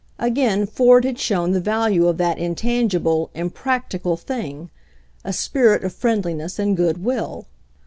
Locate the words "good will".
6.75-7.45